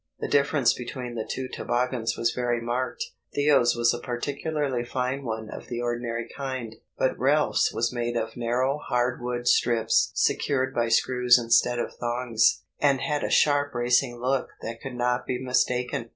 [0.19, 3.03] The difference between the two toboggans was very marked.
[3.35, 8.35] Theo's was a particularly fine one of the ordinary kind, but Ralph's was made of
[8.35, 14.19] narrow hard wood strips secured by screws instead of thongs, and had a sharp racing
[14.19, 16.09] look that could not be mistaken.